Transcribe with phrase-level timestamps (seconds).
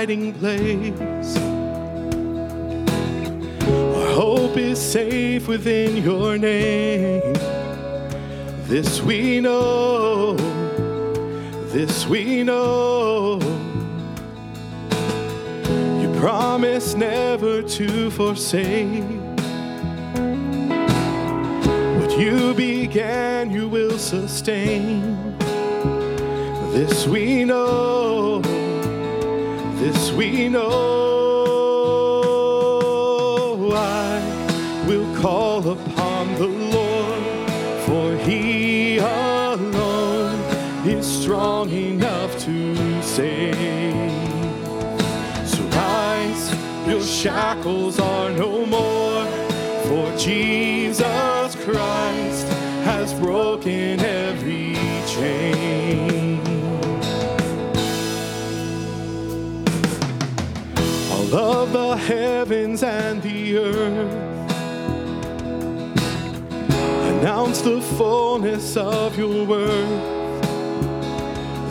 [0.00, 1.36] hiding place.
[3.68, 7.34] Our hope is safe within your name.
[8.64, 10.36] This we know,
[11.74, 13.40] this we know.
[16.00, 19.04] You promise never to forsake.
[21.98, 25.36] What you began, you will sustain.
[26.72, 28.59] This we know
[29.80, 30.68] this we know
[33.74, 34.20] I
[34.86, 37.22] will call upon the Lord,
[37.86, 40.38] for he alone
[40.86, 43.54] is strong enough to save.
[45.48, 46.54] So rise,
[46.86, 49.24] your shackles are no more,
[49.88, 52.46] for Jesus Christ
[52.84, 54.19] has broken every
[61.32, 64.50] of the heavens and the earth.
[67.20, 70.20] Announce the fullness of your word.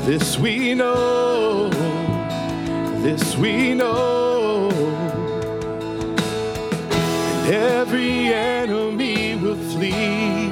[0.05, 1.69] This we know,
[3.01, 4.69] this we know.
[6.91, 10.51] And every enemy will flee.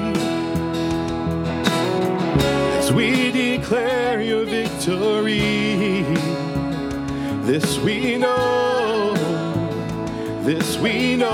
[2.78, 6.02] As we declare your victory,
[7.46, 8.67] this we know
[10.48, 11.28] this we know.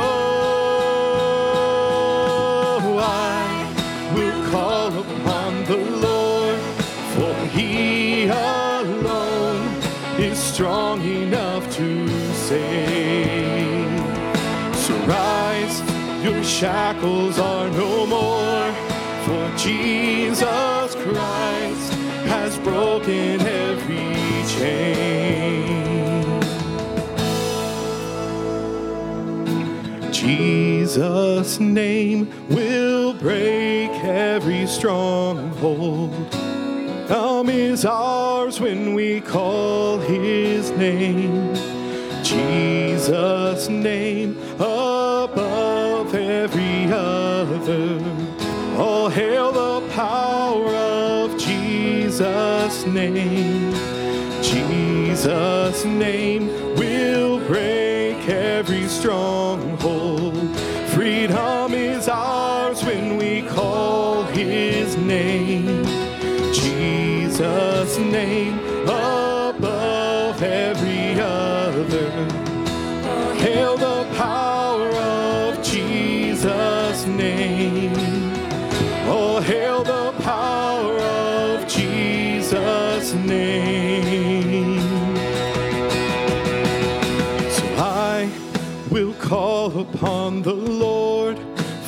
[3.00, 6.60] I will call upon the Lord,
[7.14, 9.68] for he alone
[10.18, 14.00] is strong enough to save.
[14.84, 15.78] So rise,
[16.24, 18.74] your shackles are no more,
[19.26, 21.94] for Jesus Christ
[22.34, 24.16] has broken every
[24.48, 25.23] chain.
[30.24, 36.14] Jesus' name will break every stronghold.
[37.10, 41.54] Come is ours when we call his name.
[42.24, 48.00] Jesus' name above every other.
[48.78, 53.74] All hail the power of Jesus' name.
[54.42, 56.48] Jesus' name
[56.78, 59.73] will break every stronghold.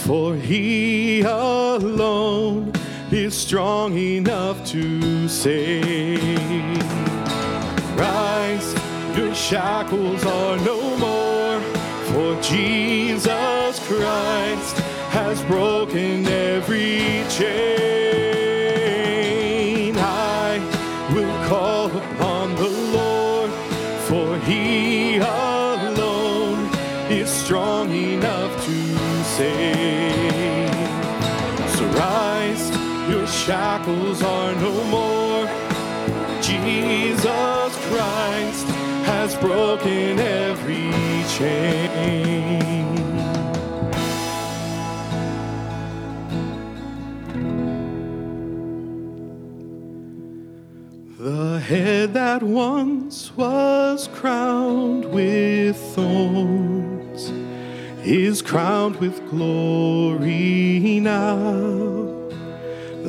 [0.06, 2.72] For he alone
[3.12, 6.80] is strong enough to save.
[7.98, 8.76] Rise,
[9.18, 11.60] your shackles are no more,
[12.12, 14.78] for Jesus Christ
[15.10, 18.05] has broken every chain.
[33.46, 35.46] Shackles are no more.
[36.42, 38.68] Jesus Christ
[39.06, 40.92] has broken every
[41.38, 42.64] chain.
[51.20, 57.30] The head that once was crowned with thorns
[58.04, 61.95] is crowned with glory now.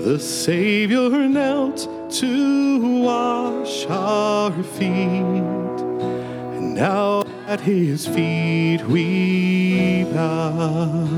[0.07, 1.89] The Savior knelt
[2.21, 5.81] to wash our feet,
[6.55, 11.09] and now at his feet we bow.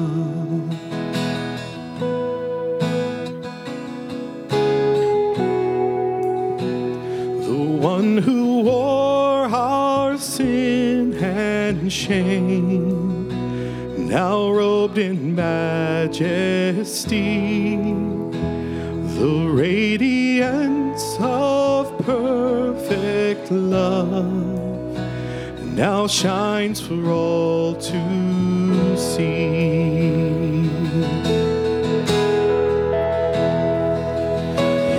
[7.44, 13.28] The one who wore our sin and shame,
[14.08, 16.16] now robed in majesty,
[19.18, 24.96] the radiance of perfect love
[25.74, 30.70] now shines for all to see.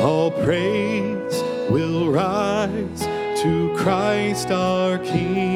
[0.00, 3.00] All praise will rise
[3.42, 5.49] to Christ our King.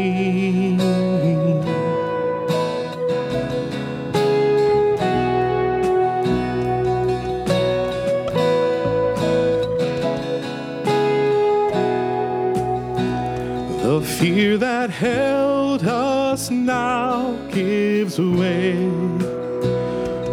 [14.25, 18.73] Fear that held us now gives way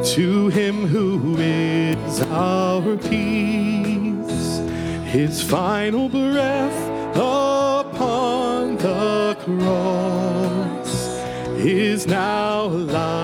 [0.01, 4.59] to him who is our peace.
[5.11, 6.81] His final breath
[7.17, 10.93] upon the cross
[11.57, 13.20] is now alive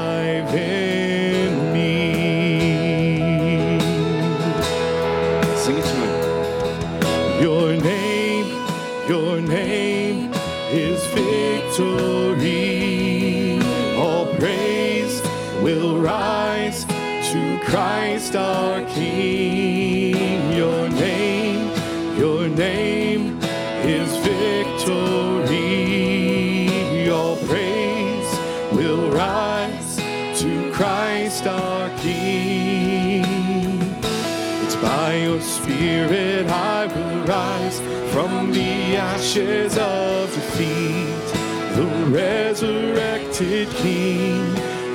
[39.38, 41.28] ashes of defeat.
[41.76, 44.42] The resurrected King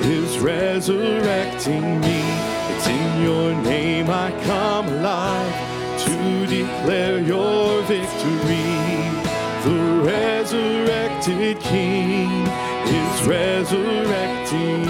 [0.03, 2.21] is resurrecting me.
[2.75, 8.79] It's in your name I come alive to declare your victory.
[9.63, 12.29] The resurrected King
[12.85, 14.83] is resurrecting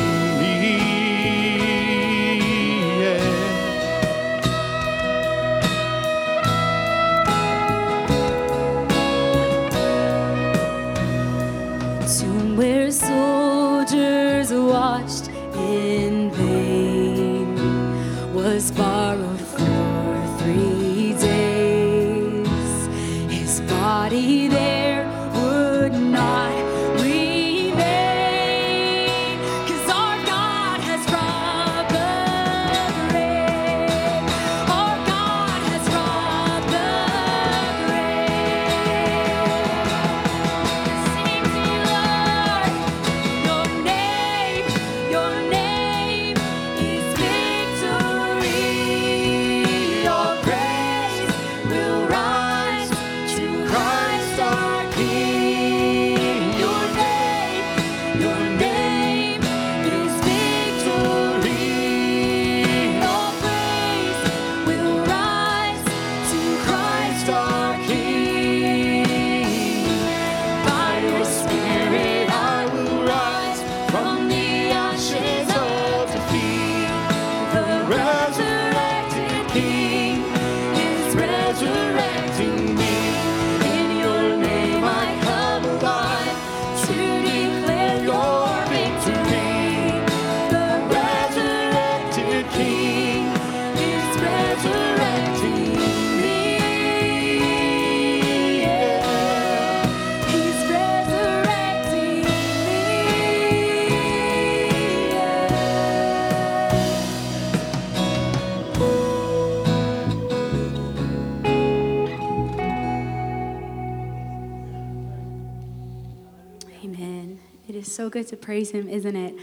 [118.14, 119.34] good to praise Him, isn't it?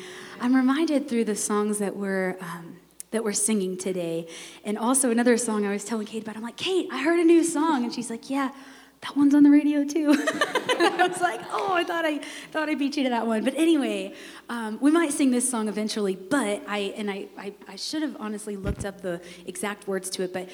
[0.41, 2.77] I'm reminded through the songs that we're um,
[3.11, 4.29] that we're singing today,
[4.65, 6.37] and also another song I was telling Kate about.
[6.37, 8.53] I'm like, Kate, I heard a new song, and she's like, Yeah,
[9.01, 10.11] that one's on the radio too.
[10.15, 12.21] I was like, Oh, I thought I
[12.53, 13.43] thought I beat you to that one.
[13.43, 14.15] But anyway,
[14.49, 16.15] um, we might sing this song eventually.
[16.15, 20.23] But I and I, I I should have honestly looked up the exact words to
[20.23, 20.33] it.
[20.33, 20.49] But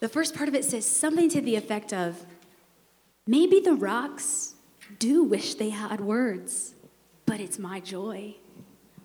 [0.00, 2.26] the first part of it says something to the effect of,
[3.24, 4.54] Maybe the rocks
[4.98, 6.75] do wish they had words,
[7.26, 8.36] but it's my joy.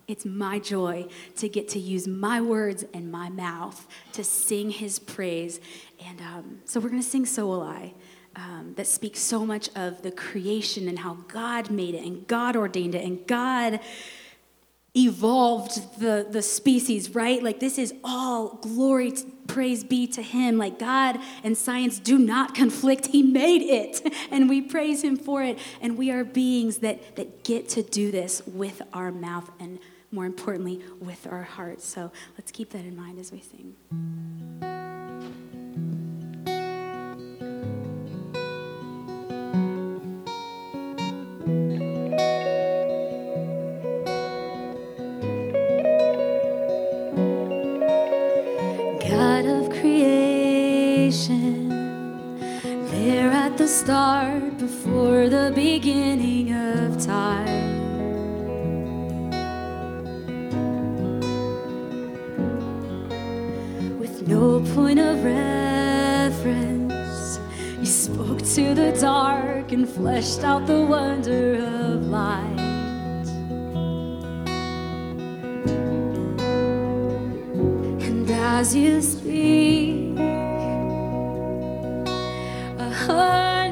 [0.08, 4.98] It's my joy to get to use my words and my mouth to sing his
[4.98, 5.60] praise.
[6.04, 7.94] And um, so we're going to sing So Will I,
[8.34, 12.56] um, that speaks so much of the creation and how God made it and God
[12.56, 13.80] ordained it and God
[14.94, 17.42] evolved the, the species, right?
[17.42, 19.12] Like this is all glory,
[19.52, 20.56] praise be to him.
[20.56, 23.06] Like God and science do not conflict.
[23.06, 25.58] He made it and we praise him for it.
[25.80, 29.78] And we are beings that, that get to do this with our mouth and
[30.10, 31.86] more importantly, with our hearts.
[31.86, 34.71] So let's keep that in mind as we sing.
[53.62, 57.78] The start, before the beginning of time.
[64.00, 66.58] With no point of reference,
[67.78, 72.58] you spoke to the dark and fleshed out the wonder of light.
[78.08, 80.18] And as you speak,
[82.80, 82.90] a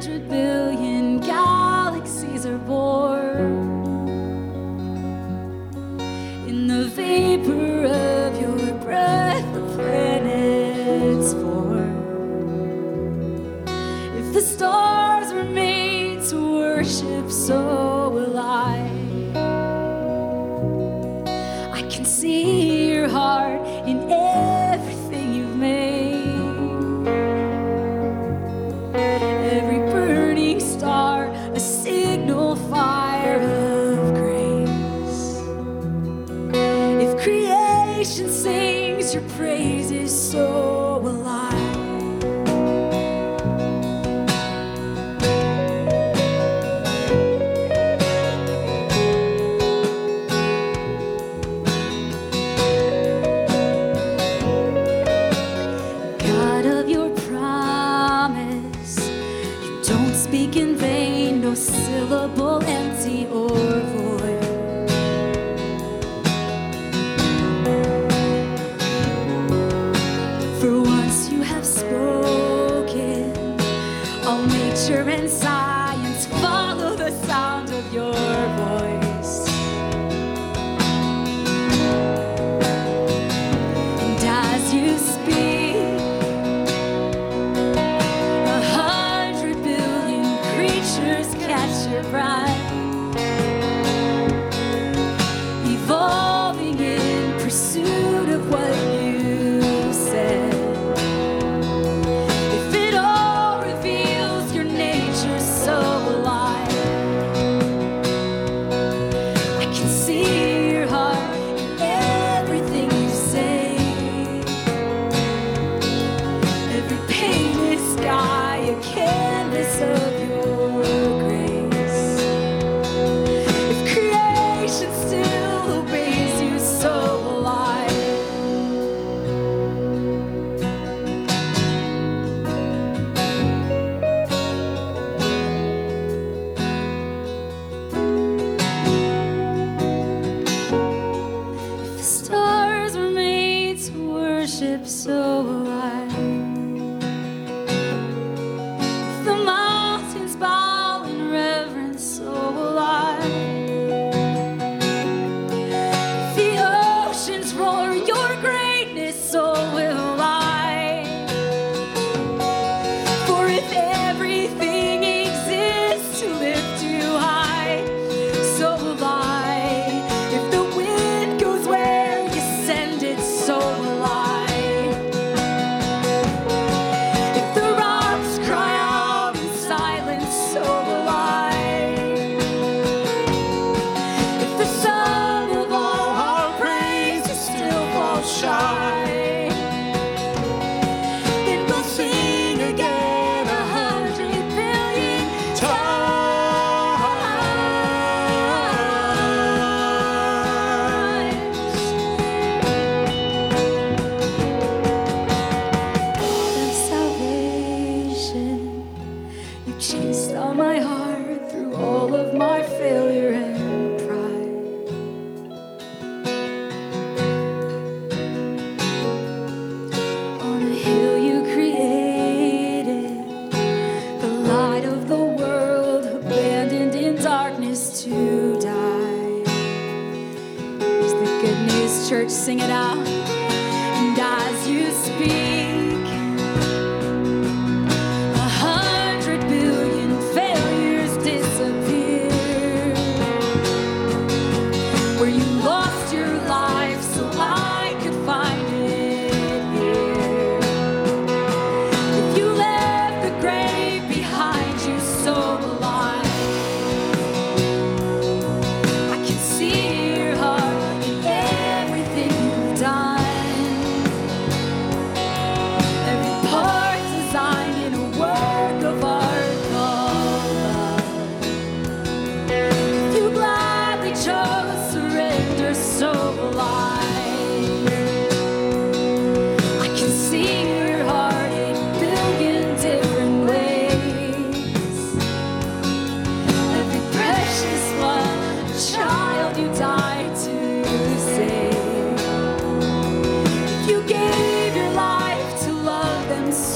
[0.01, 0.80] hundred billion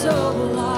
[0.06, 0.74] so long.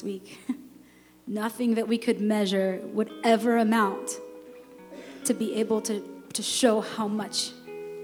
[0.00, 0.38] last week.
[1.26, 4.18] Nothing that we could measure would ever amount
[5.24, 7.52] to be able to, to show how much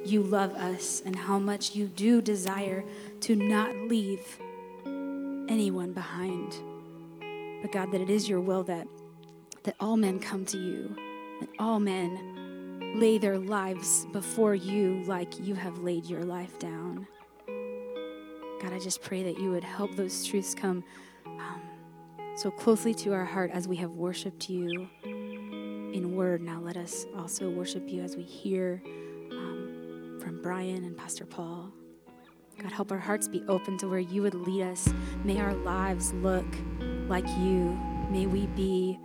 [0.05, 2.85] you love us and how much you do desire
[3.21, 4.39] to not leave
[5.49, 6.57] anyone behind.
[7.63, 8.87] But God, that it is your will that,
[9.65, 10.95] that all men come to you,
[11.41, 17.07] that all men lay their lives before you like you have laid your life down.
[18.63, 20.85] God, I just pray that you would help those truths come.
[21.27, 21.61] Um,
[22.37, 26.43] so closely to our heart as we have worshiped you in word.
[26.43, 28.83] Now let us also worship you as we hear
[29.31, 31.73] um, from Brian and Pastor Paul.
[32.61, 34.89] God, help our hearts be open to where you would lead us.
[35.25, 36.47] May our lives look
[37.09, 37.79] like you.
[38.11, 38.99] May we be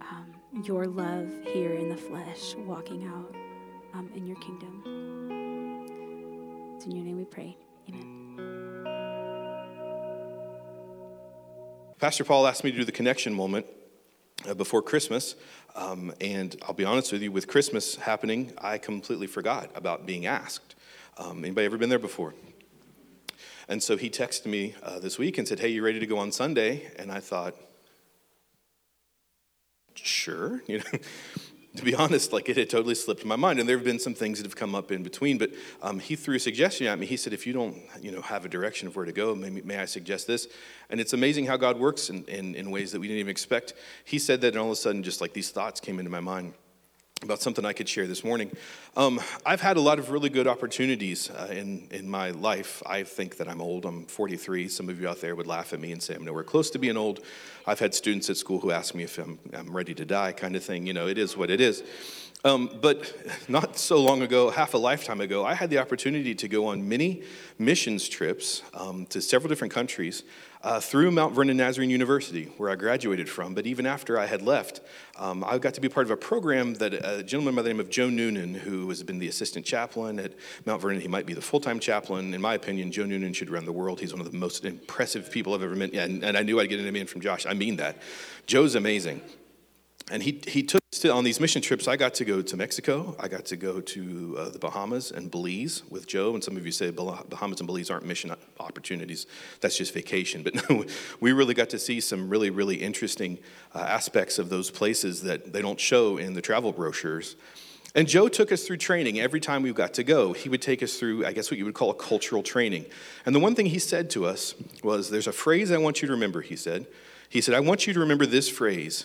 [0.00, 3.34] um, your love here in the flesh, walking out
[3.94, 4.82] um, in your kingdom.
[6.76, 7.56] It's in your name we pray.
[7.88, 8.19] Amen.
[12.00, 13.66] Pastor Paul asked me to do the connection moment
[14.48, 15.34] uh, before Christmas.
[15.76, 20.24] Um, and I'll be honest with you, with Christmas happening, I completely forgot about being
[20.24, 20.76] asked.
[21.18, 22.32] Um, anybody ever been there before?
[23.68, 26.16] And so he texted me uh, this week and said, Hey, you ready to go
[26.16, 26.90] on Sunday?
[26.98, 27.54] And I thought,
[29.94, 30.62] Sure.
[30.68, 30.98] You know,
[31.76, 33.60] to be honest, like it had totally slipped my mind.
[33.60, 35.38] And there have been some things that have come up in between.
[35.38, 35.50] But
[35.82, 37.06] um, he threw a suggestion at me.
[37.06, 39.50] He said, if you don't, you know, have a direction of where to go, may,
[39.50, 40.48] may I suggest this?
[40.88, 43.74] And it's amazing how God works in, in, in ways that we didn't even expect.
[44.04, 46.20] He said that, and all of a sudden, just like these thoughts came into my
[46.20, 46.54] mind
[47.22, 48.50] about something I could share this morning.
[48.96, 52.82] Um, I've had a lot of really good opportunities uh, in, in my life.
[52.86, 53.84] I think that I'm old.
[53.84, 54.68] I'm 43.
[54.68, 56.78] Some of you out there would laugh at me and say I'm nowhere close to
[56.78, 57.20] being old.
[57.66, 60.56] I've had students at school who ask me if I'm, I'm ready to die, kind
[60.56, 60.86] of thing.
[60.86, 61.82] You know, it is what it is.
[62.42, 63.14] Um, but
[63.48, 66.88] not so long ago, half a lifetime ago, I had the opportunity to go on
[66.88, 67.22] many
[67.58, 70.22] missions trips um, to several different countries
[70.62, 73.54] uh, through Mount Vernon Nazarene University, where I graduated from.
[73.54, 74.80] But even after I had left,
[75.18, 77.80] um, I got to be part of a program that a gentleman by the name
[77.80, 80.32] of Joe Noonan, who has been the assistant chaplain at
[80.64, 82.32] Mount Vernon, he might be the full time chaplain.
[82.32, 84.00] In my opinion, Joe Noonan should run the world.
[84.00, 85.92] He's one of the most impressive people I've ever met.
[85.92, 87.44] And, and I knew I'd get an amen from Josh.
[87.44, 87.98] I mean that.
[88.46, 89.20] Joe's amazing.
[90.10, 91.86] And he, he took us to, on these mission trips.
[91.86, 93.14] I got to go to Mexico.
[93.20, 96.34] I got to go to uh, the Bahamas and Belize with Joe.
[96.34, 99.26] And some of you say Bahamas and Belize aren't mission opportunities.
[99.60, 100.42] That's just vacation.
[100.50, 100.84] But no,
[101.20, 103.38] we really got to see some really, really interesting
[103.74, 107.36] uh, aspects of those places that they don't show in the travel brochures.
[107.94, 110.32] And Joe took us through training every time we got to go.
[110.32, 112.86] He would take us through, I guess, what you would call a cultural training.
[113.26, 116.08] And the one thing he said to us was, There's a phrase I want you
[116.08, 116.86] to remember, he said.
[117.28, 119.04] He said, I want you to remember this phrase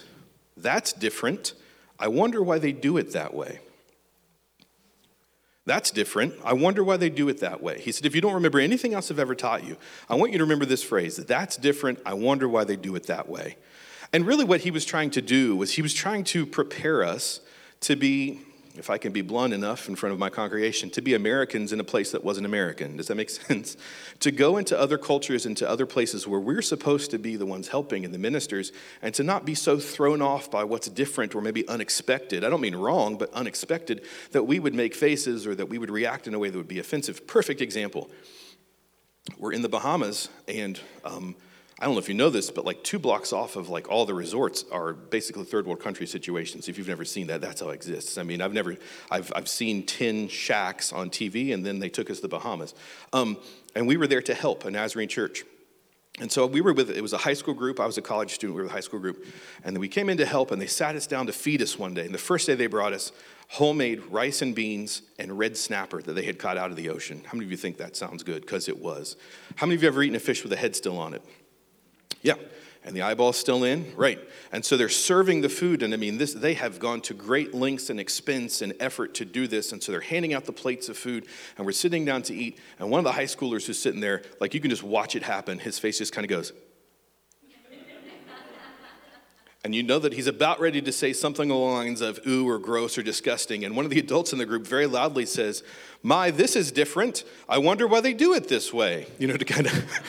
[0.57, 1.53] that's different.
[1.99, 3.59] I wonder why they do it that way.
[5.65, 6.35] That's different.
[6.43, 7.81] I wonder why they do it that way.
[7.81, 10.37] He said, if you don't remember anything else I've ever taught you, I want you
[10.37, 11.99] to remember this phrase that's different.
[12.05, 13.57] I wonder why they do it that way.
[14.13, 17.41] And really, what he was trying to do was he was trying to prepare us
[17.81, 18.41] to be
[18.77, 21.79] if I can be blunt enough in front of my congregation, to be Americans in
[21.79, 22.97] a place that wasn't American.
[22.97, 23.77] Does that make sense?
[24.19, 27.67] to go into other cultures, into other places where we're supposed to be the ones
[27.67, 31.41] helping and the ministers, and to not be so thrown off by what's different or
[31.41, 32.43] maybe unexpected.
[32.43, 35.91] I don't mean wrong, but unexpected, that we would make faces or that we would
[35.91, 37.27] react in a way that would be offensive.
[37.27, 38.09] Perfect example.
[39.37, 41.35] We're in the Bahamas, and um,
[41.79, 44.05] I don't know if you know this, but like two blocks off of like all
[44.05, 46.69] the resorts are basically third world country situations.
[46.69, 48.17] If you've never seen that, that's how it exists.
[48.17, 48.77] I mean, I've never,
[49.11, 52.73] I've, I've seen 10 shacks on TV and then they took us to the Bahamas.
[53.11, 53.37] Um,
[53.75, 55.43] and we were there to help a Nazarene church.
[56.21, 57.81] And so we were with, it was a high school group.
[57.81, 58.55] I was a college student.
[58.55, 59.25] We were a high school group.
[59.65, 61.77] And then we came in to help and they sat us down to feed us
[61.77, 62.05] one day.
[62.05, 63.11] And the first day they brought us
[63.49, 67.21] homemade rice and beans and red snapper that they had caught out of the ocean.
[67.25, 68.43] How many of you think that sounds good?
[68.43, 69.17] Because it was.
[69.57, 71.21] How many of you ever eaten a fish with a head still on it?
[72.25, 72.35] Yeah.
[72.83, 73.93] And the eyeball's still in?
[73.95, 74.19] Right.
[74.51, 75.83] And so they're serving the food.
[75.83, 79.25] And I mean, this, they have gone to great lengths and expense and effort to
[79.25, 79.71] do this.
[79.71, 81.27] And so they're handing out the plates of food.
[81.57, 82.59] And we're sitting down to eat.
[82.79, 85.23] And one of the high schoolers who's sitting there, like you can just watch it
[85.23, 86.51] happen, his face just kind of goes.
[89.63, 92.47] and you know that he's about ready to say something along the lines of ooh
[92.47, 93.65] or gross or disgusting.
[93.65, 95.63] And one of the adults in the group very loudly says,
[96.03, 97.23] My, this is different.
[97.47, 99.07] I wonder why they do it this way.
[99.19, 99.73] You know, to kind of.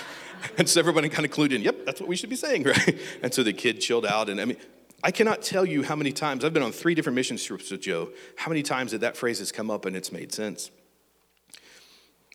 [0.59, 2.99] and so everybody kind of clued in, yep, that's what we should be saying, right?
[3.23, 4.29] And so the kid chilled out.
[4.29, 4.57] And I mean,
[5.03, 7.83] I cannot tell you how many times, I've been on three different mission trips with
[7.83, 10.71] Joe, how many times that that phrase has come up and it's made sense.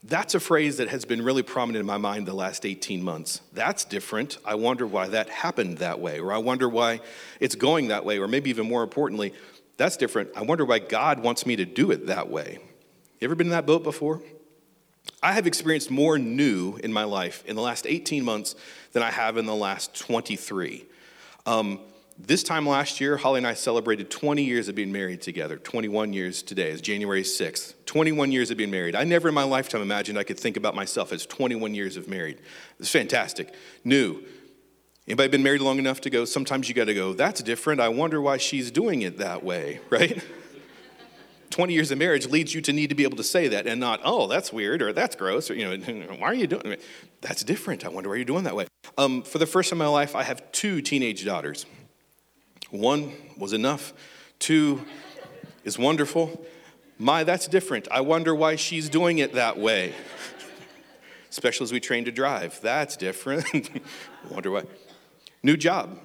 [0.04, 3.42] That's a phrase that has been really prominent in my mind the last 18 months.
[3.54, 4.38] That's different.
[4.44, 7.02] I wonder why that happened that way, or I wonder why
[7.40, 9.34] it's going that way, or maybe even more importantly,
[9.78, 10.30] that's different.
[10.36, 12.60] I wonder why God wants me to do it that way.
[13.20, 14.22] You ever been in that boat before?
[15.24, 18.56] I have experienced more new in my life in the last 18 months
[18.92, 20.86] than I have in the last 23.
[21.46, 21.80] Um,
[22.18, 25.58] this time last year, Holly and I celebrated 20 years of being married together.
[25.58, 27.74] 21 years today is January 6th.
[27.86, 28.96] 21 years of being married.
[28.96, 32.08] I never in my lifetime imagined I could think about myself as 21 years of
[32.08, 32.40] married.
[32.80, 33.54] It's fantastic.
[33.84, 34.24] New.
[35.08, 37.82] Anybody been married long enough to go, sometimes you got to go, that's different.
[37.82, 40.24] I wonder why she's doing it that way, right?
[41.52, 43.80] 20 years of marriage leads you to need to be able to say that and
[43.80, 45.78] not, oh, that's weird or that's gross or, you know,
[46.18, 46.82] why are you doing it?
[47.22, 47.86] That's different.
[47.86, 48.68] I wonder why you're doing that way.
[48.98, 51.66] Um, for the first time in my life, I have two teenage daughters.
[52.70, 53.94] One was enough,
[54.40, 54.86] two
[55.64, 56.46] is wonderful.
[56.98, 57.88] My, that's different.
[57.92, 59.94] I wonder why she's doing it that way.
[61.32, 62.60] especially as we train to drive.
[62.62, 63.70] That's different.
[64.30, 64.64] Wonder why.
[65.42, 65.98] New job,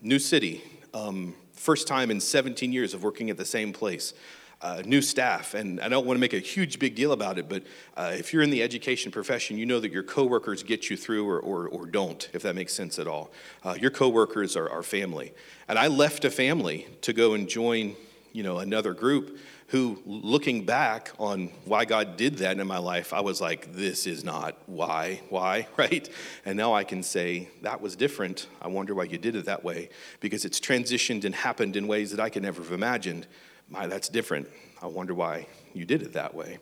[0.00, 0.62] new city,
[0.94, 4.14] um, first time in 17 years of working at the same place.
[4.60, 7.48] Uh, new staff, and I don't want to make a huge big deal about it,
[7.48, 7.62] but
[7.96, 11.28] uh, if you're in the education profession, you know that your coworkers get you through
[11.28, 13.30] or, or, or don't, if that makes sense at all.
[13.62, 15.32] Uh, your coworkers are, family.
[15.68, 17.94] And I left a family to go and join
[18.32, 23.12] you know, another group who, looking back on why God did that in my life,
[23.12, 26.08] I was like, this is not why, why, right?
[26.44, 28.46] And now I can say, that was different.
[28.62, 29.90] I wonder why you did it that way,
[30.20, 33.26] because it's transitioned and happened in ways that I could never have imagined.
[33.70, 34.48] My, that's different.
[34.80, 36.58] I wonder why you did it that way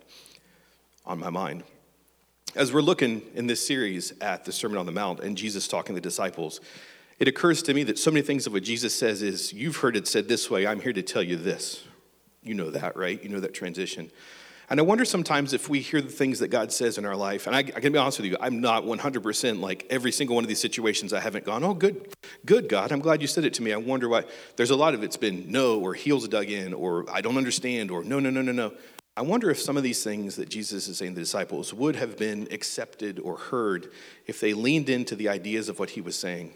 [1.05, 1.63] on my mind.
[2.57, 5.95] As we're looking in this series at the Sermon on the Mount and Jesus talking
[5.95, 6.61] to the disciples,
[7.19, 9.97] it occurs to me that so many things of what Jesus says is, you've heard
[9.97, 11.85] it said this way, I'm here to tell you this,
[12.43, 13.23] you know that, right?
[13.23, 14.11] You know that transition.
[14.69, 17.47] And I wonder sometimes if we hear the things that God says in our life,
[17.47, 20.45] and I, I can be honest with you, I'm not 100% like every single one
[20.45, 22.09] of these situations I haven't gone, oh, good,
[22.45, 23.73] good, God, I'm glad you said it to me.
[23.73, 24.25] I wonder why.
[24.57, 27.93] There's a lot of it's been no, or heels dug in, or I don't understand,
[27.93, 28.73] or no, no, no, no, no.
[29.17, 31.97] I wonder if some of these things that Jesus is saying to the disciples would
[31.97, 33.91] have been accepted or heard
[34.27, 36.53] if they leaned into the ideas of what he was saying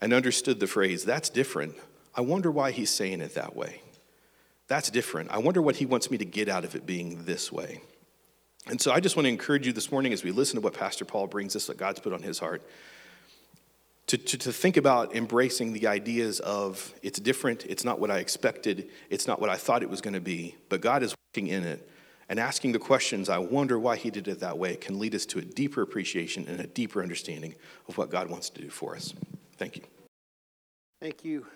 [0.00, 1.74] and understood the phrase, that's different.
[2.14, 3.80] I wonder why he's saying it that way.
[4.68, 5.30] That's different.
[5.30, 7.80] I wonder what he wants me to get out of it being this way.
[8.66, 10.74] And so I just want to encourage you this morning as we listen to what
[10.74, 12.62] Pastor Paul brings us, what God's put on his heart,
[14.08, 18.18] to, to, to think about embracing the ideas of it's different, it's not what I
[18.18, 21.48] expected, it's not what I thought it was going to be, but God is working
[21.48, 21.88] in it.
[22.30, 25.24] And asking the questions, I wonder why he did it that way, can lead us
[25.26, 27.54] to a deeper appreciation and a deeper understanding
[27.88, 29.14] of what God wants to do for us.
[29.56, 29.82] Thank you.
[31.00, 31.46] Thank you,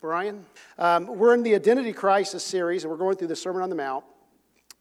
[0.00, 0.46] Brian.
[0.78, 3.76] Um, we're in the Identity Crisis series, and we're going through the Sermon on the
[3.76, 4.02] Mount.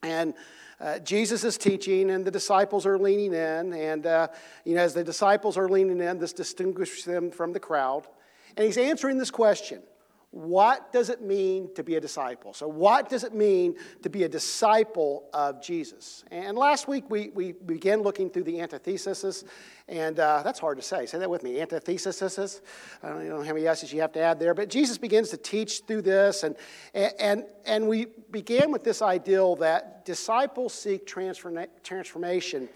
[0.01, 0.33] And
[0.79, 3.73] uh, Jesus is teaching, and the disciples are leaning in.
[3.73, 4.29] And, uh,
[4.63, 8.07] you know, as the disciples are leaning in, this distinguishes them from the crowd.
[8.55, 9.81] And he's answering this question
[10.31, 12.53] what does it mean to be a disciple?
[12.53, 16.23] So, what does it mean to be a disciple of Jesus?
[16.29, 19.43] And last week we, we began looking through the antithesis,
[19.87, 21.07] and uh, that's hard to say.
[21.07, 22.61] Say that with me antithesis.
[23.01, 25.37] I don't know how many S's you have to add there, but Jesus begins to
[25.37, 26.55] teach through this, and,
[26.93, 32.69] and, and we began with this ideal that disciples seek transformation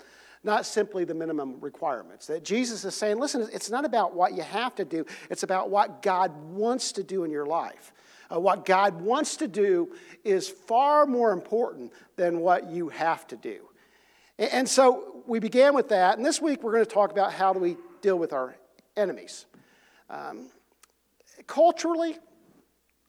[0.44, 2.28] not simply the minimum requirements.
[2.28, 5.70] That Jesus is saying, listen, it's not about what you have to do, it's about
[5.70, 7.94] what God wants to do in your life.
[8.34, 13.36] Uh, what God wants to do is far more important than what you have to
[13.36, 13.60] do.
[14.38, 17.34] And, and so we began with that, and this week we're going to talk about
[17.34, 18.56] how do we deal with our
[18.98, 19.46] enemies.
[20.10, 20.50] Um,
[21.48, 22.18] culturally,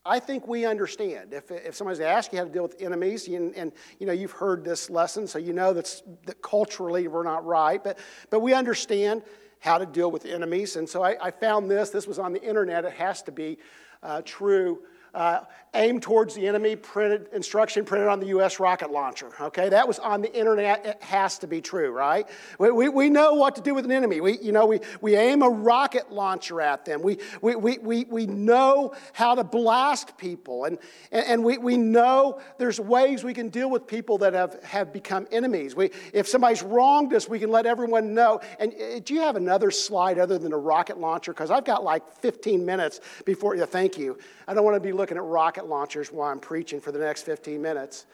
[0.07, 1.33] I think we understand.
[1.33, 4.33] If, if somebody's asked you how to deal with enemies, and, and you know you've
[4.33, 8.53] heard this lesson, so you know that's, that culturally we're not right, but, but we
[8.53, 9.23] understand
[9.61, 10.77] how to deal with enemies.
[10.77, 11.88] And so I, I found this.
[11.88, 12.85] This was on the internet.
[12.85, 13.57] It has to be
[14.03, 14.83] uh, true
[15.14, 15.40] uh,
[15.74, 18.61] aim towards the enemy, printed instruction printed on the U.S.
[18.61, 19.31] rocket launcher.
[19.40, 20.87] Okay, that was on the internet.
[20.87, 22.29] It has to be true, right?
[22.59, 24.20] We, we, we know what to do with an enemy.
[24.20, 27.03] We, you know, we, we aim a rocket launcher at them.
[27.03, 30.79] We, we, we, we, we know how to blast people, and,
[31.11, 34.92] and, and we, we know there's ways we can deal with people that have, have
[34.92, 35.74] become enemies.
[35.74, 38.40] We, if somebody's wronged us, we can let everyone know.
[38.59, 41.33] And uh, do you have another slide other than a rocket launcher?
[41.33, 43.66] Because I've got like 15 minutes before you.
[43.66, 44.18] Thank you.
[44.46, 47.23] I don't want to be looking at rocket launchers while I'm preaching for the next
[47.23, 48.07] 15 minutes.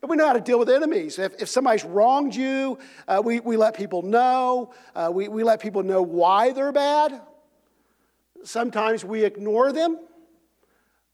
[0.00, 1.18] But we know how to deal with enemies.
[1.18, 2.78] If, if somebody's wronged you,
[3.08, 4.74] uh, we, we let people know.
[4.94, 7.22] Uh, we, we let people know why they're bad.
[8.44, 9.98] Sometimes we ignore them.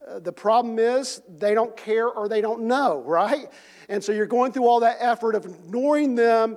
[0.07, 3.49] Uh, the problem is they don't care or they don't know, right?
[3.88, 6.57] And so you're going through all that effort of ignoring them,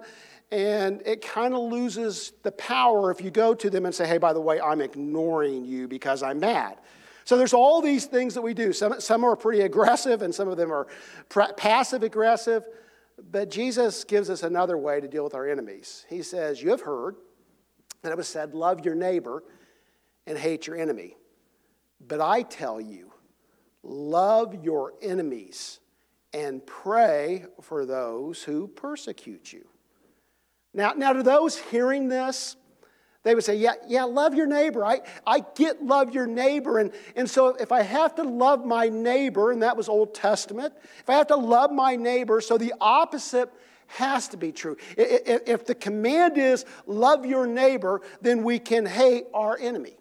[0.51, 4.17] and it kind of loses the power if you go to them and say, hey,
[4.17, 6.77] by the way, I'm ignoring you because I'm mad.
[7.25, 8.73] So there's all these things that we do.
[8.73, 10.87] Some, some are pretty aggressive and some of them are
[11.57, 12.65] passive aggressive.
[13.31, 16.05] But Jesus gives us another way to deal with our enemies.
[16.09, 17.15] He says, You have heard
[18.01, 19.43] that it was said, Love your neighbor
[20.25, 21.15] and hate your enemy.
[22.05, 23.11] But I tell you,
[23.81, 25.79] love your enemies
[26.33, 29.67] and pray for those who persecute you.
[30.73, 32.55] Now, now to those hearing this,
[33.23, 34.85] they would say, Yeah, yeah, love your neighbor.
[34.85, 36.79] I, I get love your neighbor.
[36.79, 40.73] And, and so if I have to love my neighbor, and that was Old Testament,
[40.99, 43.51] if I have to love my neighbor, so the opposite
[43.87, 44.75] has to be true.
[44.97, 49.97] If the command is love your neighbor, then we can hate our enemy.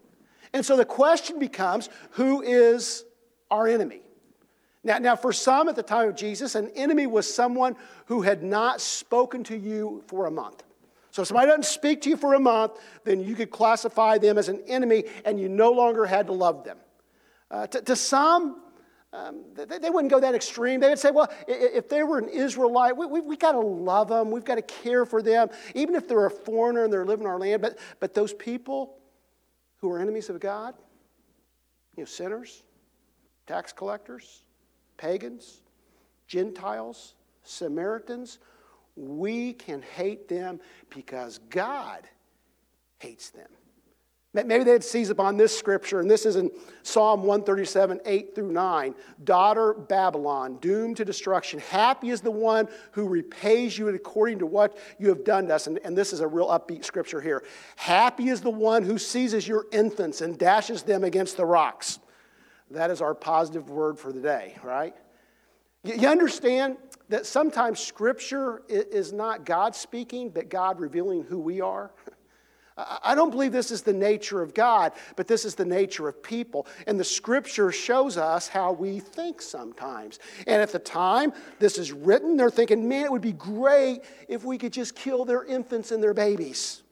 [0.52, 3.04] And so the question becomes who is
[3.50, 4.02] our enemy?
[4.84, 8.42] Now, now, for some at the time of Jesus, an enemy was someone who had
[8.42, 10.64] not spoken to you for a month.
[11.12, 12.72] So if somebody doesn't speak to you for a month,
[13.04, 16.64] then you could classify them as an enemy and you no longer had to love
[16.64, 16.78] them.
[17.50, 18.62] Uh, to, to some,
[19.12, 20.80] um, they, they, wouldn't go that extreme.
[20.80, 24.08] They would say, well, if they were an Israelite, we, we, we got to love
[24.08, 24.30] them.
[24.30, 27.30] We've got to care for them, even if they're a foreigner and they're living in
[27.30, 27.60] our land.
[27.60, 28.96] But, but those people
[29.76, 30.74] who are enemies of God,
[31.94, 32.62] you know, sinners,
[33.46, 34.44] tax collectors,
[34.96, 35.60] pagans,
[36.26, 38.38] Gentiles, Samaritans,
[38.96, 42.06] we can hate them because God
[42.98, 43.48] hates them.
[44.34, 46.50] Maybe they had seized upon this scripture, and this is in
[46.82, 48.94] Psalm 137, 8 through 9.
[49.24, 51.60] Daughter Babylon, doomed to destruction.
[51.60, 55.66] Happy is the one who repays you according to what you have done to us.
[55.66, 57.44] And, and this is a real upbeat scripture here.
[57.76, 61.98] Happy is the one who seizes your infants and dashes them against the rocks.
[62.70, 64.94] That is our positive word for the day, right?
[65.84, 66.78] You, you understand
[67.12, 71.90] that sometimes scripture is not God speaking, but God revealing who we are?
[73.02, 76.22] I don't believe this is the nature of God, but this is the nature of
[76.22, 76.66] people.
[76.86, 80.20] And the scripture shows us how we think sometimes.
[80.46, 84.42] And at the time this is written, they're thinking, man, it would be great if
[84.42, 86.82] we could just kill their infants and their babies.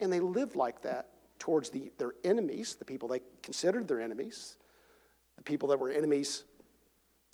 [0.00, 4.56] And they lived like that towards the, their enemies, the people they considered their enemies,
[5.36, 6.44] the people that were enemies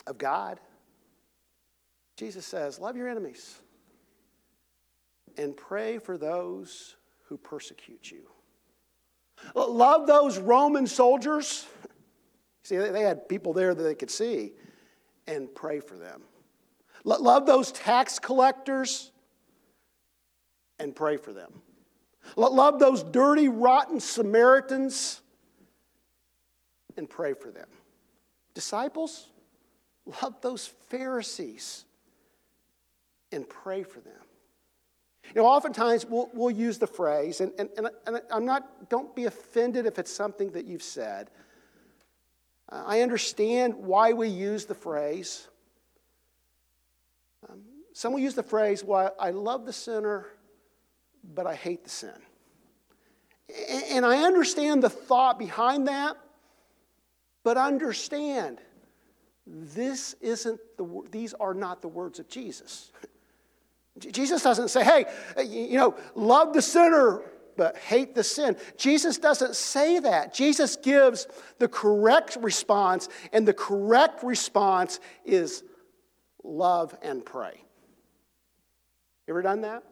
[0.09, 0.59] of God.
[2.17, 3.59] Jesus says, Love your enemies
[5.37, 8.29] and pray for those who persecute you.
[9.55, 11.67] Love those Roman soldiers.
[12.63, 14.53] See, they had people there that they could see
[15.27, 16.23] and pray for them.
[17.05, 19.11] Love those tax collectors
[20.79, 21.53] and pray for them.
[22.37, 25.23] Love those dirty, rotten Samaritans
[26.97, 27.69] and pray for them.
[28.55, 29.29] Disciples,
[30.23, 31.85] love those Pharisees
[33.33, 34.13] and pray for them.
[35.35, 37.71] You know, oftentimes we'll, we'll use the phrase, and, and,
[38.07, 41.31] and, I'm not, don't be offended if it's something that you've said.
[42.69, 45.49] I understand why we use the phrase.
[47.49, 47.61] Um,
[47.93, 50.27] some will use the phrase, well, I love the sinner,
[51.35, 52.19] but I hate the sin.
[53.69, 56.17] And, and I understand the thought behind that,
[57.43, 58.59] but understand
[59.47, 62.91] this isn't the, these are not the words of Jesus.
[63.99, 65.05] Jesus doesn't say, hey,
[65.37, 67.23] uh, you know, love the sinner,
[67.57, 68.57] but hate the sin.
[68.79, 70.33] Jesus doesn't say that.
[70.33, 71.27] Jesus gives
[71.59, 75.63] the correct response, and the correct response is
[76.43, 77.63] love and pray.
[79.27, 79.85] You ever done that?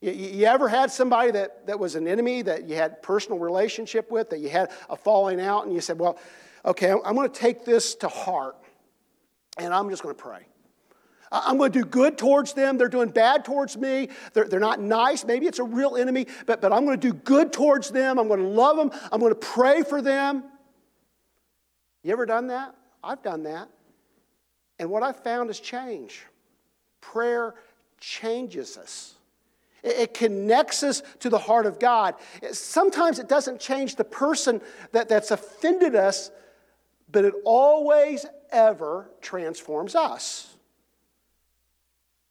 [0.00, 4.10] You, you ever had somebody that, that was an enemy that you had personal relationship
[4.10, 6.18] with, that you had a falling out, and you said, well,
[6.64, 8.56] okay, I'm going to take this to heart,
[9.56, 10.46] and I'm just going to pray.
[11.32, 12.76] I'm going to do good towards them.
[12.76, 14.10] They're doing bad towards me.
[14.34, 15.24] They're, they're not nice.
[15.24, 18.18] Maybe it's a real enemy, but, but I'm going to do good towards them.
[18.18, 18.90] I'm going to love them.
[19.10, 20.44] I'm going to pray for them.
[22.02, 22.74] You ever done that?
[23.02, 23.68] I've done that.
[24.78, 26.22] And what I've found is change.
[27.00, 27.54] Prayer
[27.98, 29.14] changes us.
[29.82, 32.14] It connects us to the heart of God.
[32.52, 34.60] Sometimes it doesn't change the person
[34.92, 36.30] that, that's offended us,
[37.10, 40.51] but it always, ever transforms us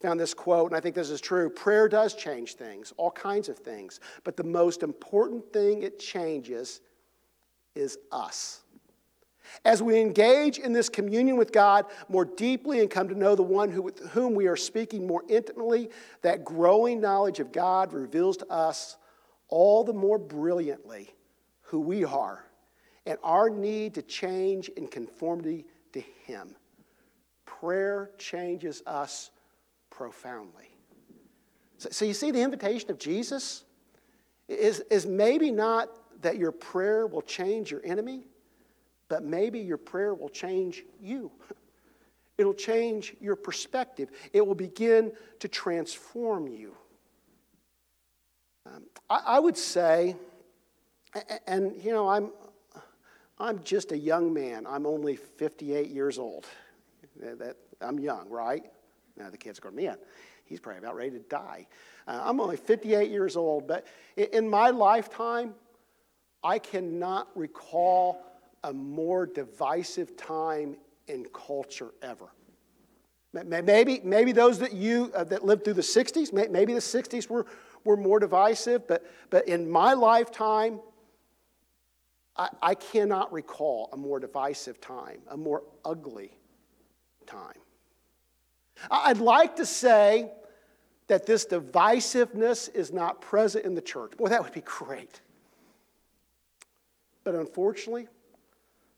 [0.01, 1.49] found this quote, and I think this is true.
[1.49, 3.99] Prayer does change things, all kinds of things.
[4.23, 6.81] But the most important thing it changes
[7.75, 8.61] is us.
[9.65, 13.43] As we engage in this communion with God more deeply and come to know the
[13.43, 15.89] one who, with whom we are speaking more intimately,
[16.21, 18.97] that growing knowledge of God reveals to us
[19.49, 21.13] all the more brilliantly
[21.63, 22.45] who we are
[23.05, 26.55] and our need to change in conformity to Him.
[27.45, 29.31] Prayer changes us
[29.91, 30.73] profoundly.
[31.77, 33.63] So, so you see, the invitation of Jesus
[34.47, 35.89] is, is maybe not
[36.21, 38.25] that your prayer will change your enemy,
[39.07, 41.31] but maybe your prayer will change you.
[42.37, 44.09] It'll change your perspective.
[44.33, 46.75] It will begin to transform you.
[48.65, 50.15] Um, I, I, would say,
[51.13, 52.31] and, and you know, I'm,
[53.37, 54.65] I'm just a young man.
[54.67, 56.45] I'm only 58 years old.
[57.19, 58.63] That, I'm young, right?
[59.17, 59.97] Now the kid's going, man,
[60.45, 61.67] he's probably about ready to die.
[62.07, 63.85] Uh, I'm only 58 years old, but
[64.15, 65.53] in my lifetime,
[66.43, 68.23] I cannot recall
[68.63, 72.29] a more divisive time in culture ever.
[73.33, 77.45] Maybe, maybe those that you uh, that lived through the 60s, maybe the 60s were,
[77.85, 80.81] were more divisive, but, but in my lifetime,
[82.35, 86.37] I, I cannot recall a more divisive time, a more ugly
[87.25, 87.55] time.
[88.89, 90.31] I'd like to say
[91.07, 94.15] that this divisiveness is not present in the church.
[94.17, 95.19] Boy, that would be great.
[97.23, 98.07] But unfortunately,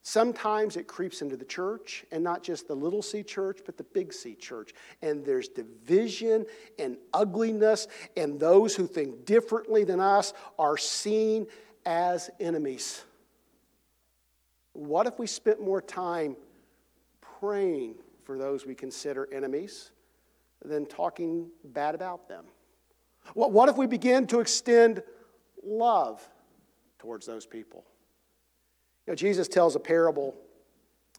[0.04, 3.84] sometimes it creeps into the church, and not just the little c church, but the
[3.84, 4.74] big C church.
[5.02, 6.46] And there's division
[6.78, 11.48] and ugliness, and those who think differently than us are seen
[11.86, 13.04] as enemies.
[14.74, 16.36] What if we spent more time
[17.40, 19.92] praying for those we consider enemies
[20.64, 22.46] than talking bad about them?
[23.34, 25.02] What, if we begin to extend
[25.64, 26.28] love
[27.00, 27.86] towards those people?
[29.06, 30.36] You know, Jesus tells a parable.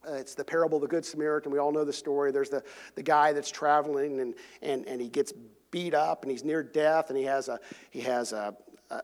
[0.07, 1.51] Uh, it's the parable of the Good Samaritan.
[1.51, 2.31] We all know the story.
[2.31, 2.63] There's the,
[2.95, 5.33] the guy that's traveling and, and, and he gets
[5.71, 7.59] beat up and he's near death and he has a,
[7.91, 8.55] he has a,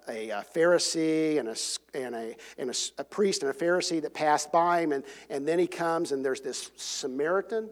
[0.08, 1.56] a, a Pharisee and, a,
[1.98, 4.92] and, a, and a, a priest and a Pharisee that passed by him.
[4.92, 7.70] And, and then he comes and there's this Samaritan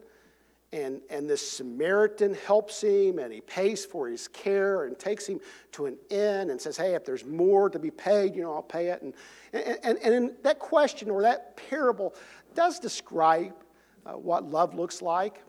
[0.71, 5.39] and, and this Samaritan helps him and he pays for his care and takes him
[5.71, 8.61] to an inn and says, Hey, if there's more to be paid, you know, I'll
[8.61, 9.01] pay it.
[9.01, 9.13] And,
[9.83, 12.13] and, and that question or that parable
[12.53, 13.53] does describe
[14.05, 15.41] uh, what love looks like,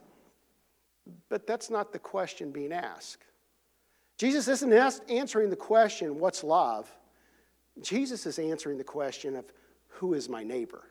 [1.29, 3.25] but that's not the question being asked.
[4.17, 6.91] Jesus isn't ask, answering the question, What's love?
[7.83, 9.45] Jesus is answering the question of,
[9.89, 10.85] Who is my neighbor?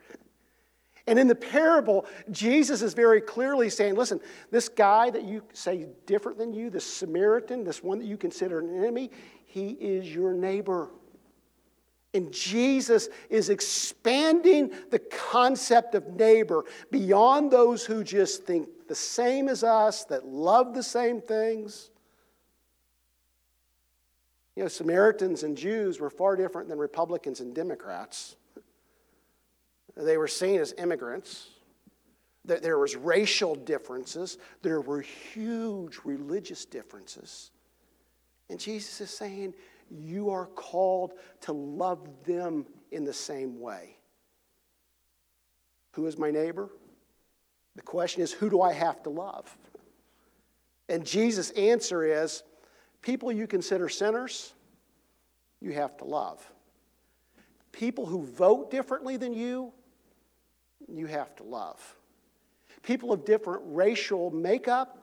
[1.10, 4.20] And in the parable, Jesus is very clearly saying, listen,
[4.52, 8.16] this guy that you say is different than you, this Samaritan, this one that you
[8.16, 9.10] consider an enemy,
[9.48, 10.92] he is your neighbor.
[12.14, 19.50] And Jesus is expanding the concept of neighbor beyond those who just think the same
[19.50, 21.90] as us, that love the same things.
[24.56, 28.36] You know, Samaritans and Jews were far different than Republicans and Democrats.
[30.00, 31.50] They were seen as immigrants.
[32.46, 34.38] There was racial differences.
[34.62, 37.52] There were huge religious differences.
[38.50, 39.54] And Jesus is saying,
[39.92, 43.98] You are called to love them in the same way.
[45.92, 46.70] Who is my neighbor?
[47.76, 49.56] The question is, Who do I have to love?
[50.88, 52.42] And Jesus' answer is,
[53.02, 54.54] People you consider sinners,
[55.60, 56.52] you have to love.
[57.72, 59.74] People who vote differently than you,
[60.94, 61.96] you have to love.
[62.84, 64.98] People of different racial makeup,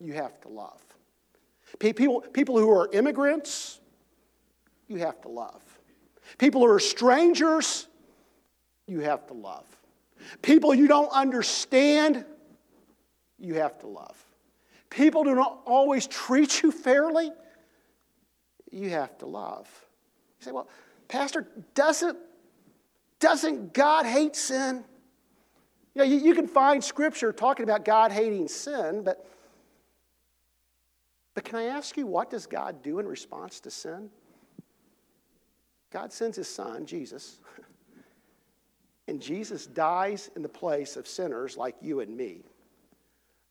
[0.00, 0.82] you have to love.
[1.78, 3.80] People, people who are immigrants,
[4.88, 5.62] you have to love.
[6.38, 7.88] People who are strangers,
[8.86, 9.66] you have to love.
[10.42, 12.24] People you don't understand,
[13.38, 14.16] you have to love.
[14.90, 17.30] People do not always treat you fairly,
[18.70, 19.68] you have to love.
[20.40, 20.68] You say, well,
[21.08, 22.18] Pastor, doesn't
[23.24, 24.84] doesn't God hate sin?
[25.94, 29.26] You, know, you, you can find scripture talking about God hating sin, but,
[31.32, 34.10] but can I ask you, what does God do in response to sin?
[35.90, 37.38] God sends his son, Jesus,
[39.08, 42.42] and Jesus dies in the place of sinners like you and me.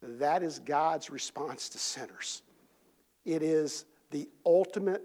[0.04, 2.44] That is God's response to sinners.
[3.26, 5.02] It is the ultimate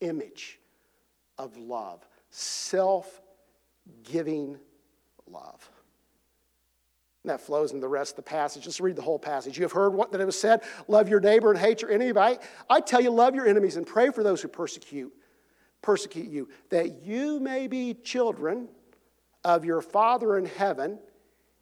[0.00, 0.60] image
[1.36, 3.20] of love, self
[4.02, 4.58] giving
[5.26, 5.70] love.
[7.26, 8.62] And that flows into the rest of the passage.
[8.62, 9.58] Just read the whole passage.
[9.58, 12.12] You have heard what that it was said, love your neighbor and hate your enemy.
[12.70, 15.12] I, tell you, love your enemies and pray for those who persecute,
[15.82, 18.68] persecute you, that you may be children
[19.42, 21.00] of your Father in heaven.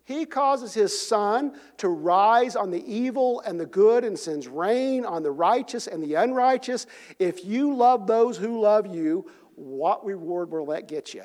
[0.04, 5.06] He causes his sun to rise on the evil and the good and sends rain
[5.06, 6.86] on the righteous and the unrighteous.
[7.18, 11.24] If you love those who love you, what reward will that get you?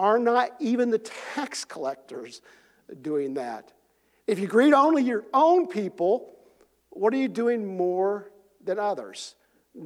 [0.00, 0.98] Are not even the
[1.34, 2.40] tax collectors
[3.02, 3.70] doing that?
[4.26, 6.32] If you greet only your own people,
[6.88, 8.30] what are you doing more
[8.64, 9.34] than others?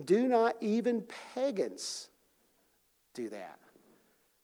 [0.05, 1.03] Do not even
[1.35, 2.11] pagans
[3.12, 3.59] do that.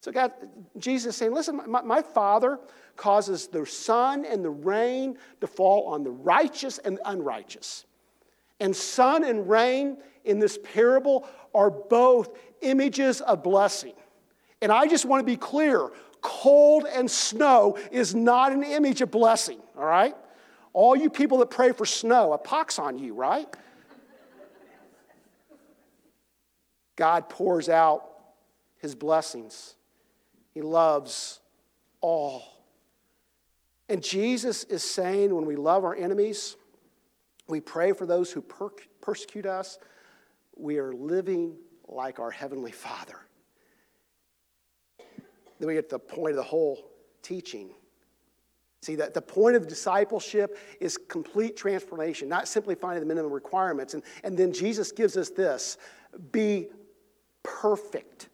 [0.01, 0.33] So, God,
[0.77, 2.59] Jesus is saying, listen, my, my, Father
[2.97, 7.85] causes the sun and the rain to fall on the righteous and the unrighteous.
[8.59, 13.93] And sun and rain in this parable are both images of blessing.
[14.63, 15.91] And I just want to be clear
[16.21, 20.15] cold and snow is not an image of blessing, all right?
[20.73, 23.49] All you people that pray for snow, a pox on you, right?
[26.97, 28.11] God pours out
[28.77, 29.77] his blessings.
[30.53, 31.41] He loves
[32.01, 32.45] all.
[33.89, 36.57] And Jesus is saying when we love our enemies,
[37.49, 39.79] we pray for those who per- persecute us,
[40.57, 41.57] we are living
[41.89, 43.17] like our Heavenly Father.
[45.61, 46.91] Then we get to the point of the whole
[47.23, 47.71] teaching.
[48.83, 53.93] See, that the point of discipleship is complete transformation, not simply finding the minimum requirements.
[53.93, 55.77] And, and then Jesus gives us this
[56.33, 56.69] be
[57.43, 58.31] perfect.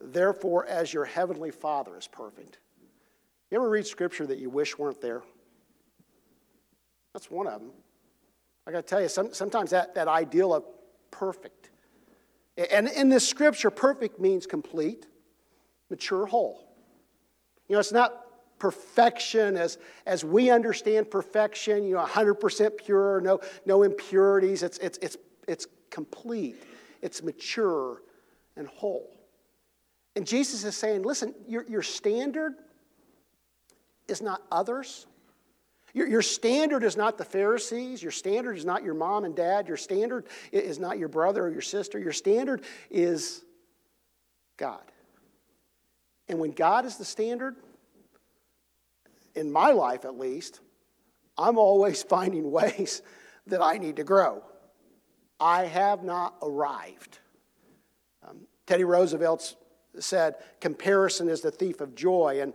[0.00, 2.58] Therefore, as your heavenly Father is perfect.
[3.50, 5.22] You ever read scripture that you wish weren't there?
[7.14, 7.70] That's one of them.
[8.66, 10.64] I got to tell you, some, sometimes that, that ideal of
[11.10, 11.70] perfect.
[12.70, 15.06] And in this scripture, perfect means complete,
[15.90, 16.68] mature, whole.
[17.68, 18.24] You know, it's not
[18.58, 24.62] perfection as, as we understand perfection, you know, 100% pure, no, no impurities.
[24.62, 25.16] It's, it's, it's,
[25.46, 26.62] it's complete,
[27.02, 28.02] it's mature
[28.56, 29.14] and whole.
[30.16, 32.54] And Jesus is saying, listen, your, your standard
[34.08, 35.06] is not others.
[35.94, 38.02] Your, your standard is not the Pharisees.
[38.02, 39.68] Your standard is not your mom and dad.
[39.68, 41.98] Your standard is not your brother or your sister.
[41.98, 43.44] Your standard is
[44.56, 44.82] God.
[46.28, 47.56] And when God is the standard,
[49.34, 50.60] in my life at least,
[51.36, 53.02] I'm always finding ways
[53.46, 54.42] that I need to grow.
[55.40, 57.18] I have not arrived.
[58.28, 59.56] Um, Teddy Roosevelt
[59.98, 62.40] said, comparison is the thief of joy.
[62.42, 62.52] And,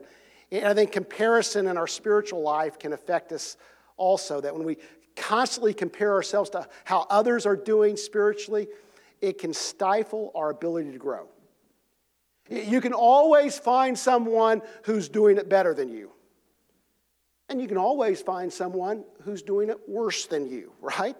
[0.51, 3.57] and I think comparison in our spiritual life can affect us
[3.97, 4.41] also.
[4.41, 4.78] That when we
[5.15, 8.67] constantly compare ourselves to how others are doing spiritually,
[9.21, 11.28] it can stifle our ability to grow.
[12.54, 16.12] You can always find someone who's doing it better than you.
[17.49, 21.18] And you can always find someone who's doing it worse than you, right?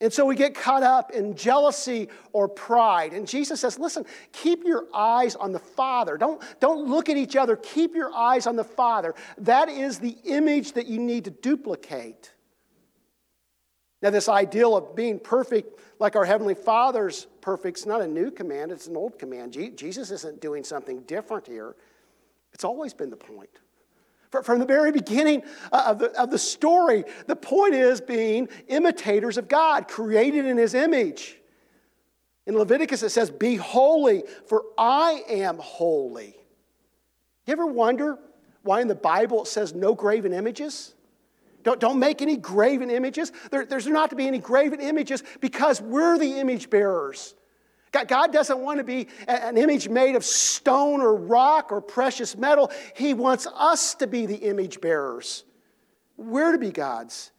[0.00, 3.12] And so we get caught up in jealousy or pride.
[3.12, 6.16] And Jesus says, listen, keep your eyes on the Father.
[6.16, 7.56] Don't, don't look at each other.
[7.56, 9.14] Keep your eyes on the Father.
[9.36, 12.32] That is the image that you need to duplicate.
[14.02, 18.30] Now, this ideal of being perfect like our Heavenly Father's perfect is not a new
[18.30, 19.52] command, it's an old command.
[19.76, 21.76] Jesus isn't doing something different here.
[22.52, 23.50] It's always been the point.
[24.44, 25.42] From the very beginning
[25.72, 30.56] uh, of the, of the story, the point is being imitators of God, created in
[30.56, 31.36] His image.
[32.46, 36.36] In Leviticus, it says, Be holy, for I am holy.
[37.46, 38.18] You ever wonder
[38.62, 40.94] why in the Bible it says no graven images?
[41.62, 43.32] Don't, don't make any graven images.
[43.50, 47.34] There, there's not to be any graven images because we're the image bearers.
[47.92, 52.70] God doesn't want to be an image made of stone or rock or precious metal.
[52.94, 55.44] He wants us to be the image bearers.
[56.16, 57.32] We're to be God's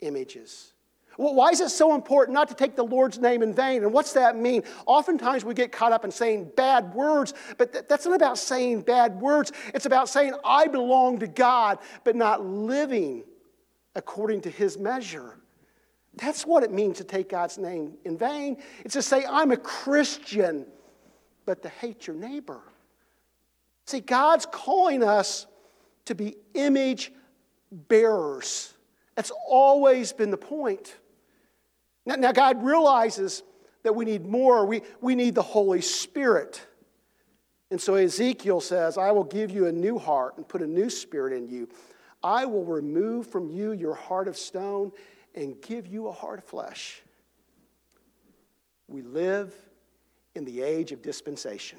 [0.00, 0.72] images.
[1.18, 3.84] Well, why is it so important not to take the Lord's name in vain?
[3.84, 4.64] And what's that mean?
[4.86, 9.20] Oftentimes we get caught up in saying bad words, but that's not about saying bad
[9.20, 9.52] words.
[9.72, 13.22] It's about saying, I belong to God, but not living
[13.96, 15.36] according to His measure.
[16.14, 18.58] That's what it means to take God's name in vain.
[18.84, 20.66] It's to say, I'm a Christian,
[21.44, 22.60] but to hate your neighbor.
[23.86, 25.46] See, God's calling us
[26.06, 27.12] to be image
[27.70, 28.72] bearers.
[29.14, 30.96] That's always been the point.
[32.04, 33.42] Now, now God realizes
[33.82, 34.64] that we need more.
[34.66, 36.64] We, we need the Holy Spirit.
[37.70, 40.88] And so Ezekiel says, I will give you a new heart and put a new
[40.88, 41.68] spirit in you.
[42.26, 44.90] I will remove from you your heart of stone
[45.36, 47.00] and give you a heart of flesh.
[48.88, 49.54] We live
[50.34, 51.78] in the age of dispensation.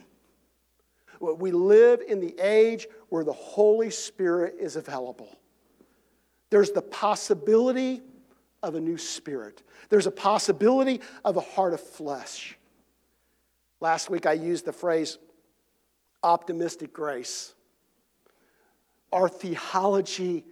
[1.20, 5.38] We live in the age where the Holy Spirit is available.
[6.50, 8.02] There's the possibility
[8.64, 12.58] of a new spirit, there's a possibility of a heart of flesh.
[13.82, 15.18] Last week I used the phrase
[16.24, 17.54] optimistic grace.
[19.12, 20.46] Our theology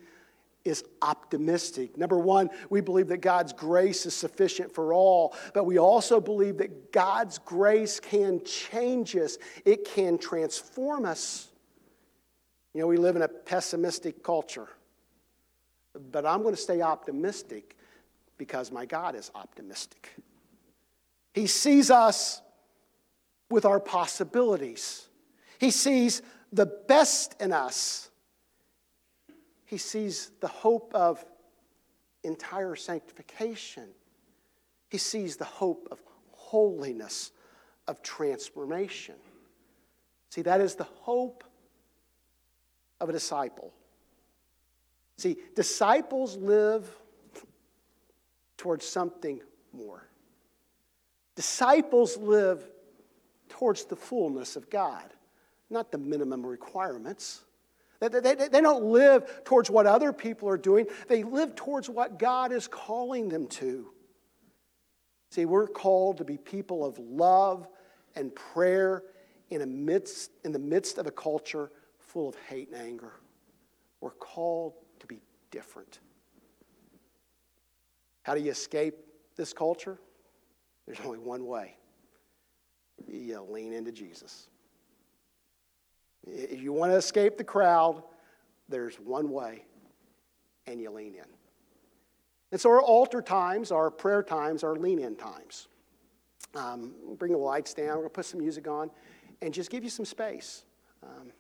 [0.66, 1.96] is optimistic.
[1.96, 6.58] Number one, we believe that God's grace is sufficient for all, but we also believe
[6.58, 11.50] that God's grace can change us, it can transform us.
[12.74, 14.68] You know, we live in a pessimistic culture,
[16.12, 17.78] but I'm going to stay optimistic
[18.38, 20.16] because my God is optimistic.
[21.34, 22.42] He sees us
[23.50, 25.08] with our possibilities,
[25.60, 28.10] He sees the best in us
[29.66, 31.24] he sees the hope of
[32.24, 33.88] entire sanctification.
[34.90, 36.02] He sees the hope of
[36.32, 37.32] holiness,
[37.88, 39.16] of transformation.
[40.30, 41.44] See, that is the hope
[43.00, 43.74] of a disciple.
[45.18, 46.88] See, disciples live
[48.58, 49.42] towards something
[49.74, 50.08] more.
[51.36, 52.64] Disciples live
[53.50, 55.14] towards the fullness of God,
[55.70, 57.44] not the minimum requirements.
[58.00, 62.52] They, they, don't live towards what other people are doing, they live towards what God
[62.52, 63.88] is calling them to.
[65.32, 67.68] See, we're called to be people of love
[68.16, 69.04] and prayer
[69.50, 73.14] in, a midst, in the midst of a culture full of hate and anger.
[74.02, 75.20] We're called to be
[75.52, 76.00] different.
[78.24, 78.96] How do you escape
[79.36, 80.00] this culture?
[80.86, 81.78] There's only one way
[83.08, 84.48] you lean into Jesus.
[86.28, 88.02] If you want to escape the crowd,
[88.68, 89.64] there's one way,
[90.68, 91.26] and you lean in.
[92.52, 95.68] And so our altar times, our prayer times, our lean in times.
[96.56, 98.90] Um, bring the lights down, we're going to put some music on,
[99.42, 100.64] and just give you some space.
[101.04, 101.32] Um,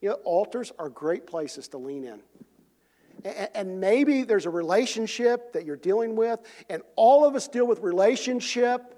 [0.00, 2.20] you know, altars are great places to lean in.
[3.54, 7.80] And maybe there's a relationship that you're dealing with, and all of us deal with
[7.80, 8.93] relationship.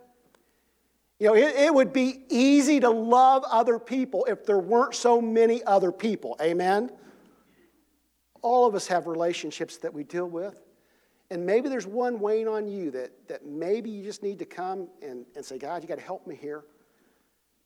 [1.19, 5.21] You know, it, it, would be easy to love other people if there weren't so
[5.21, 6.37] many other people.
[6.43, 6.91] Amen?
[8.43, 10.63] All of us have relationships that we deal with.
[11.31, 14.89] And maybe there's one weighing on you that, that maybe you just need to come
[15.03, 16.65] and, and say, God, you got to help me here.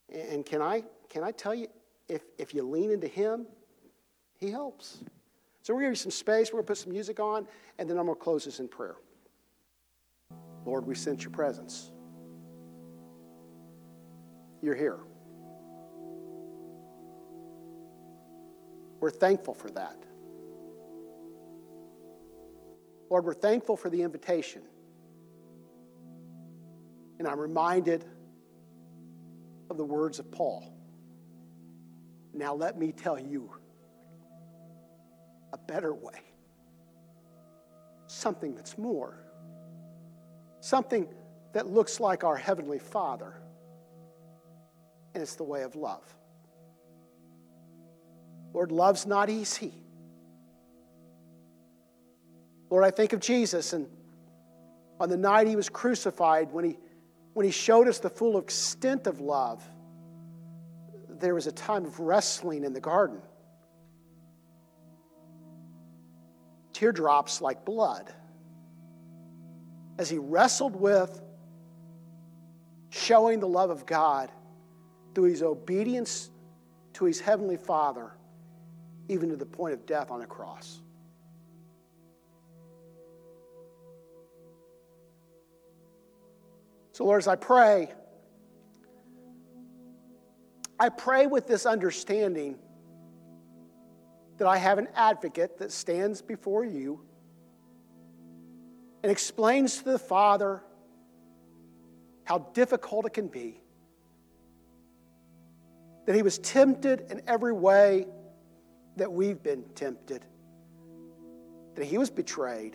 [0.09, 1.67] And can I, can I tell you,
[2.09, 3.47] if, if you lean into Him,
[4.39, 4.99] He helps.
[5.63, 6.49] So we're going to give you some space.
[6.49, 7.47] We're going to put some music on,
[7.79, 8.97] and then I'm going to close this in prayer.
[10.65, 11.91] Lord, we sense your presence.
[14.63, 14.99] You're here.
[19.01, 19.97] We're thankful for that.
[23.09, 24.63] Lord, we're thankful for the invitation.
[27.19, 28.05] And I'm reminded
[29.69, 30.73] of the words of Paul.
[32.33, 33.51] Now, let me tell you
[35.53, 36.21] a better way,
[38.07, 39.19] something that's more,
[40.61, 41.09] something
[41.53, 43.35] that looks like our Heavenly Father,
[45.15, 46.05] and it's the way of love.
[48.53, 49.73] Lord, love's not easy.
[52.69, 53.89] Lord, I think of Jesus and
[55.01, 56.79] on the night he was crucified, when he,
[57.33, 59.67] when he showed us the full extent of love,
[61.09, 63.23] there was a time of wrestling in the garden.
[66.75, 68.13] Teardrops like blood.
[69.99, 71.21] As he wrestled with
[72.91, 74.31] showing the love of God
[75.15, 76.31] through his obedience
[76.95, 78.13] to his heavenly Father,
[79.09, 80.81] even to the point of death on a cross.
[86.93, 87.91] So, Lord, as I pray,
[90.79, 92.59] I pray with this understanding
[94.39, 97.01] that I have an advocate that stands before you
[99.03, 100.63] and explains to the Father
[102.25, 103.61] how difficult it can be.
[106.11, 108.05] That he was tempted in every way
[108.97, 110.25] that we've been tempted.
[111.77, 112.75] That he was betrayed.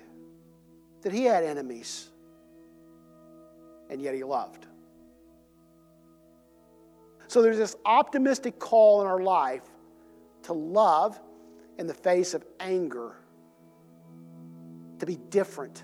[1.02, 2.10] That he had enemies.
[3.90, 4.68] And yet he loved.
[7.28, 9.66] So there's this optimistic call in our life
[10.44, 11.20] to love
[11.78, 13.18] in the face of anger,
[15.00, 15.84] to be different,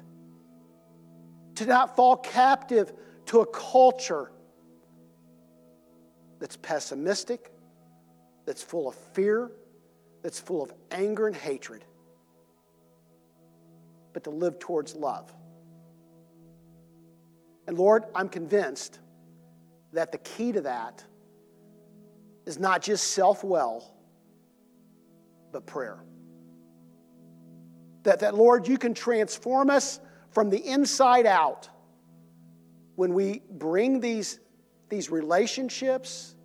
[1.55, 2.93] to not fall captive
[3.25, 4.31] to a culture
[6.41, 7.53] that's pessimistic,
[8.45, 9.51] that's full of fear,
[10.23, 11.85] that's full of anger and hatred,
[14.11, 15.31] but to live towards love.
[17.67, 18.99] And Lord, I'm convinced
[19.93, 21.03] that the key to that
[22.45, 23.95] is not just self well,
[25.51, 26.03] but prayer.
[28.03, 29.99] That, that, Lord, you can transform us
[30.31, 31.69] from the inside out
[32.95, 34.39] when we bring these,
[34.91, 36.35] these relationships,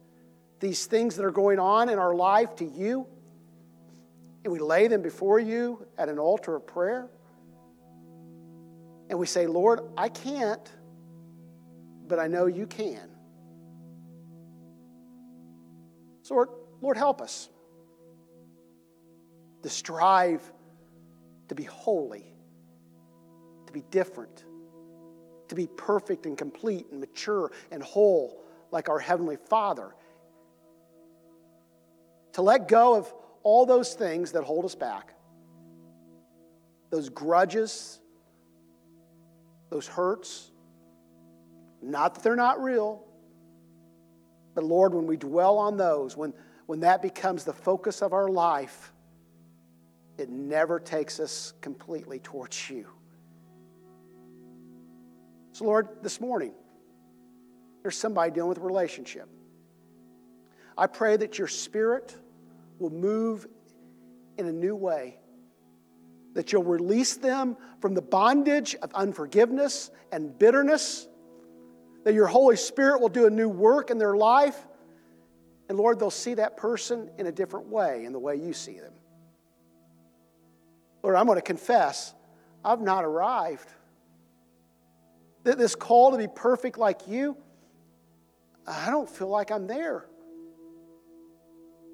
[0.61, 3.07] these things that are going on in our life to you,
[4.44, 7.11] and we lay them before you at an altar of prayer.
[9.11, 10.72] And we say, Lord, I can't,
[12.07, 13.11] but I know you can.
[16.22, 16.49] So, Lord,
[16.80, 17.49] Lord, help us
[19.62, 20.40] to strive
[21.49, 22.32] to be holy,
[23.66, 24.44] to be different,
[25.49, 29.94] to be perfect and complete and mature and whole like our Heavenly Father.
[32.34, 35.14] To let go of all those things that hold us back,
[36.90, 38.01] those grudges,
[39.70, 40.51] those hurts.
[41.82, 43.05] Not that they're not real,
[44.55, 46.32] but Lord, when we dwell on those, when,
[46.66, 48.92] when that becomes the focus of our life,
[50.18, 52.86] it never takes us completely towards you.
[55.57, 56.52] So, Lord, this morning,
[57.80, 59.26] there's somebody dealing with a relationship.
[60.76, 62.14] I pray that your spirit
[62.78, 63.46] will move
[64.36, 65.16] in a new way,
[66.34, 71.09] that you'll release them from the bondage of unforgiveness and bitterness
[72.04, 74.59] that your Holy Spirit will do a new work in their life.
[75.70, 78.78] And Lord, they'll see that person in a different way, in the way you see
[78.78, 78.92] them.
[81.02, 82.12] Lord, I'm going to confess
[82.62, 83.72] I've not arrived.
[85.55, 87.36] This call to be perfect like you,
[88.66, 90.07] I don't feel like I'm there.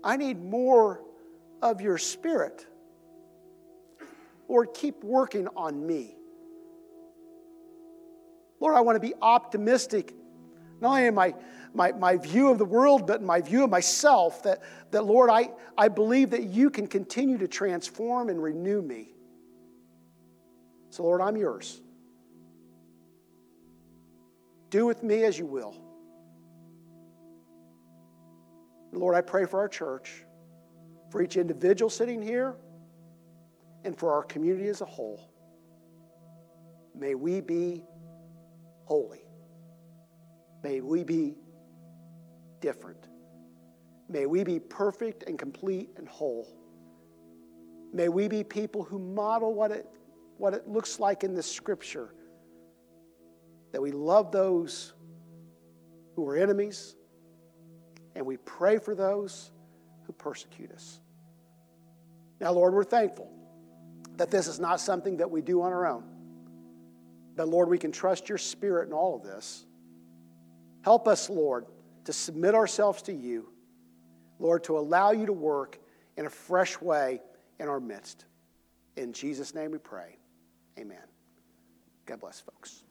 [0.02, 1.02] I need more
[1.60, 2.66] of your spirit.
[4.48, 6.16] Lord, keep working on me.
[8.58, 10.14] Lord, I want to be optimistic,
[10.80, 11.34] not only in my,
[11.74, 15.28] my, my view of the world, but in my view of myself, that, that Lord,
[15.28, 19.12] I, I believe that you can continue to transform and renew me.
[20.88, 21.81] So, Lord, I'm yours.
[24.72, 25.76] Do with me as you will.
[28.90, 30.24] Lord, I pray for our church,
[31.10, 32.56] for each individual sitting here,
[33.84, 35.30] and for our community as a whole.
[36.94, 37.84] May we be
[38.86, 39.20] holy.
[40.62, 41.36] May we be
[42.60, 43.08] different.
[44.08, 46.48] May we be perfect and complete and whole.
[47.92, 49.86] May we be people who model what it,
[50.38, 52.14] what it looks like in the scripture
[53.72, 54.92] that we love those
[56.14, 56.94] who are enemies
[58.14, 59.50] and we pray for those
[60.06, 61.00] who persecute us.
[62.40, 63.30] Now, Lord, we're thankful
[64.16, 66.04] that this is not something that we do on our own.
[67.34, 69.64] But Lord, we can trust your spirit in all of this.
[70.82, 71.66] Help us, Lord,
[72.04, 73.48] to submit ourselves to you,
[74.38, 75.78] Lord, to allow you to work
[76.16, 77.22] in a fresh way
[77.58, 78.26] in our midst.
[78.96, 80.18] In Jesus' name we pray.
[80.78, 80.98] Amen.
[82.04, 82.84] God bless, folks.